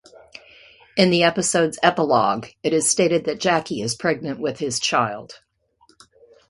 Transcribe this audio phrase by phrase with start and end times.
[0.97, 5.41] In the episode's epilogue, it is stated that Jackie is pregnant with his child.